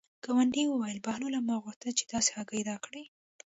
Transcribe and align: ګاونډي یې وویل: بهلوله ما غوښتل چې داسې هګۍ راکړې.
ګاونډي 0.23 0.61
یې 0.65 0.69
وویل: 0.71 0.99
بهلوله 1.05 1.39
ما 1.47 1.55
غوښتل 1.63 1.91
چې 1.99 2.03
داسې 2.13 2.29
هګۍ 2.37 2.61
راکړې. 2.69 3.03